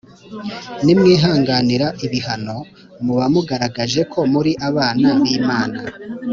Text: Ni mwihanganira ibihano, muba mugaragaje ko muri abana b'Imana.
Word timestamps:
Ni 0.83 0.93
mwihanganira 0.99 1.87
ibihano, 2.05 2.57
muba 3.03 3.25
mugaragaje 3.33 4.01
ko 4.11 4.19
muri 4.33 4.51
abana 4.69 5.07
b'Imana. 5.21 5.79